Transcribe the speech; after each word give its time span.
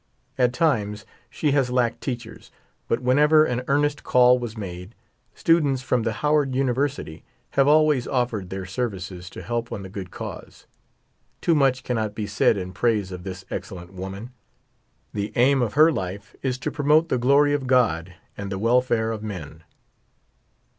At 0.35 0.51
times 0.51 1.05
she 1.29 1.51
has 1.51 1.69
lacked 1.69 2.01
teachers, 2.01 2.49
but 2.87 3.01
whenever 3.03 3.45
an 3.45 3.61
earnest 3.67 4.03
call 4.03 4.39
was 4.39 4.57
made, 4.57 4.95
students 5.35 5.83
from 5.83 6.01
the 6.01 6.11
Howard 6.25 6.55
University 6.55 7.23
have 7.51 7.67
always 7.67 8.07
offered 8.07 8.49
their 8.49 8.65
services 8.65 9.29
to 9.29 9.43
help 9.43 9.71
on 9.71 9.83
the 9.83 9.89
good 9.91 10.09
cause. 10.09 10.65
Too 11.39 11.53
much 11.53 11.83
cannot 11.83 12.15
be 12.15 12.25
said 12.25 12.57
in 12.57 12.73
praise 12.73 13.11
of 13.11 13.21
this 13.23 13.45
excellent 13.51 13.93
woman. 13.93 14.31
The 15.13 15.33
aim 15.35 15.61
of 15.61 15.75
her 15.75 15.91
life 15.91 16.35
is 16.41 16.57
to 16.57 16.71
promote 16.71 17.09
the 17.09 17.19
glory 17.19 17.53
of 17.53 17.67
God 17.67 18.15
and 18.35 18.51
the 18.51 18.57
welfare 18.57 19.11
of 19.11 19.21
men. 19.21 19.63